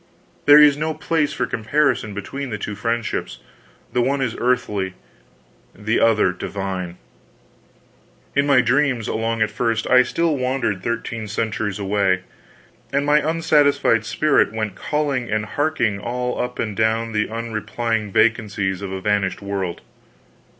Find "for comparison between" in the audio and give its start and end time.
1.31-2.49